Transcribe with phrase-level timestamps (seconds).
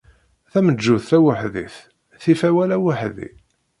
[0.51, 1.75] Tameǧǧut taweḥdit
[2.21, 3.29] tif awal aweḥdi.